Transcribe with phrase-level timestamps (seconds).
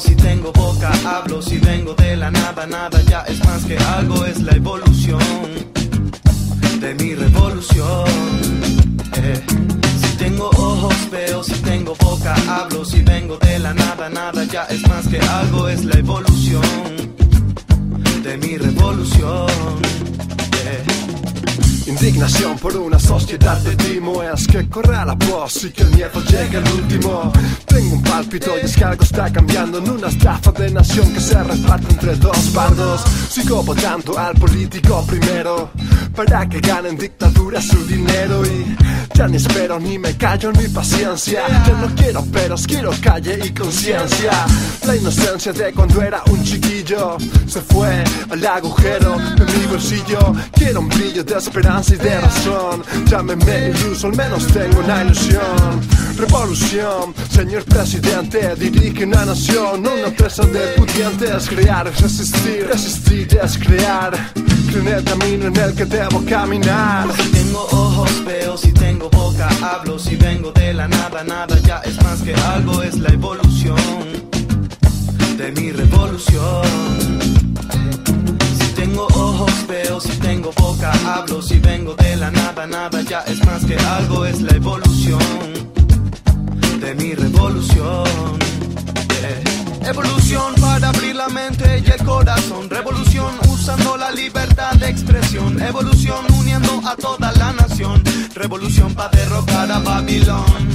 [0.00, 4.24] Si tengo boca hablo, si vengo de la nada, nada ya es más que algo,
[4.24, 5.20] es la evolución
[6.80, 8.08] de mi revolución.
[9.16, 9.40] Eh.
[10.00, 14.64] Si tengo ojos veo, si tengo boca hablo, si vengo de la nada, nada ya
[14.64, 16.79] es más que algo, es la evolución
[22.20, 24.22] Indignación por una sociedad de timo.
[24.22, 27.32] Es que corra la voz y que el miedo llegue al último
[27.64, 31.20] Tengo un pálpito y es que algo está cambiando En una estafa de nación que
[31.20, 35.70] se reparte entre dos bandos Sigo votando al político primero
[36.14, 38.42] Para que ganen dictadura su dinero.
[38.44, 38.76] Y
[39.14, 43.50] ya ni espero ni me callo ni paciencia Yo no quiero peros, quiero calle y
[43.50, 44.30] conciencia
[44.86, 50.80] La inocencia de cuando era un chiquillo Se fue al agujero de mi bolsillo Quiero
[50.80, 52.82] un brillo de esperanza y de razón.
[53.06, 55.80] Llámeme iluso, al menos tengo una ilusión.
[56.16, 63.56] Revolución, señor presidente Dirige una nación, una empresa de pudientes Crear es resistir, resistir es
[63.56, 64.12] crear
[64.70, 67.08] Creo en el camino en el que debo caminar.
[67.16, 71.78] Si tengo ojos veo, si tengo boca hablo, si vengo de la nada, nada ya
[71.78, 73.76] es más que algo, es la evolución
[75.36, 76.89] de mi revolución.
[83.64, 85.18] Que algo, es la evolución
[86.80, 88.38] de mi revolución.
[89.82, 92.70] Evolución para abrir la mente y el corazón.
[92.70, 95.60] Revolución usando la libertad de expresión.
[95.60, 98.02] Evolución uniendo a toda la nación.
[98.34, 100.68] Revolución para derrocar a Babilón.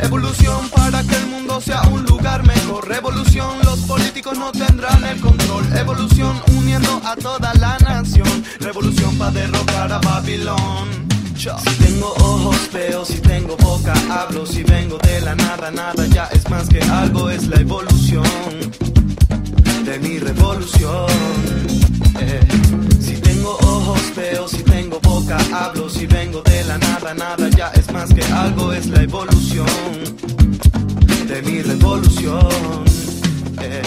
[0.00, 2.88] Evolución para que el mundo sea un lugar mejor.
[2.88, 5.64] Revolución, los políticos no tendrán el control.
[5.76, 8.44] Evolución uniendo a toda la nación.
[8.60, 10.95] Revolución para derrocar a Babilón.
[11.46, 16.24] Si tengo ojos veo, si tengo boca hablo, si vengo de la nada, nada ya
[16.32, 18.24] es más que algo, es la evolución
[19.84, 21.06] de mi revolución.
[22.18, 22.40] Eh.
[23.00, 27.70] Si tengo ojos veo, si tengo boca hablo, si vengo de la nada, nada ya
[27.74, 29.68] es más que algo, es la evolución
[31.28, 32.84] de mi revolución.
[33.62, 33.82] Eh.